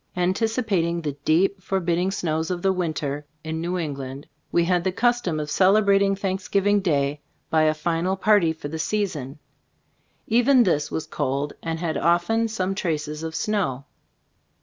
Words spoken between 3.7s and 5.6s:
England, we had the custom of